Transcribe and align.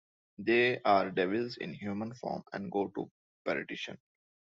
They 0.39 0.81
are 0.81 1.11
devils 1.11 1.57
in 1.57 1.75
human 1.75 2.15
form 2.15 2.43
and 2.51 2.71
go 2.71 2.87
to 2.95 3.11
perdition. 3.45 3.99